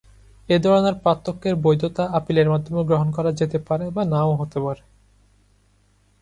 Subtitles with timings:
[0.49, 4.83] এ ধরনের পার্থক্যের বৈধতা আপিলের মাধ্যমে গ্রহণ করা যেতে পারে বা নাও হতে পারে।